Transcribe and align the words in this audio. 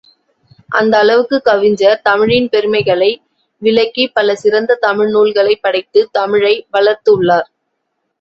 அந்த 0.69 0.97
அளவுக்குக் 0.97 1.43
கவிஞர், 1.43 1.99
தமிழின் 2.01 2.47
பெருமைகளை, 2.49 3.09
விளக்கிப் 3.61 4.13
பல 4.13 4.35
சிறந்த 4.35 4.79
தமிழ் 4.81 5.11
நூல்களைப் 5.11 5.61
படைத்துத் 5.61 6.11
தமிழை 6.13 6.65
வளர்த்து 6.71 7.11
உள்ளார். 7.13 7.47